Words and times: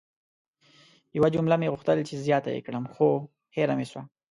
یوه 1.17 1.29
جمله 1.35 1.55
مې 1.59 1.67
غوښتل 1.73 1.97
چې 2.07 2.21
زیاته 2.25 2.49
ېې 2.55 2.61
کړم 2.65 2.85
خو 2.93 3.07
هیره 3.55 3.73
مې 3.79 3.85
سوه! 3.91 4.01